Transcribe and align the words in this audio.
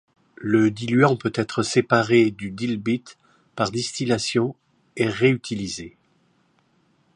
Le 0.37 0.71
diluant 0.71 1.15
peut 1.15 1.31
être 1.35 1.61
séparé 1.61 2.31
du 2.31 2.49
dilbit 2.49 3.03
par 3.55 3.69
distillation 3.69 4.55
et 4.95 5.05
réutilisé. 5.07 5.95